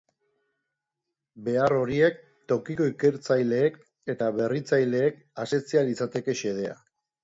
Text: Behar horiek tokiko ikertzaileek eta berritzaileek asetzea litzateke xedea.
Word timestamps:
Behar 1.49 1.75
horiek 1.81 2.17
tokiko 2.53 2.89
ikertzaileek 2.95 3.81
eta 4.17 4.33
berritzaileek 4.41 5.25
asetzea 5.49 5.89
litzateke 5.93 6.41
xedea. 6.45 6.79